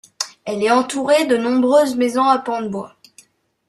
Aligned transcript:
Elle 0.45 0.63
est 0.63 0.71
entourée 0.71 1.27
de 1.27 1.37
nombreuses 1.37 1.95
maisons 1.95 2.23
à 2.27 2.39
pan-de-bois. 2.39 2.95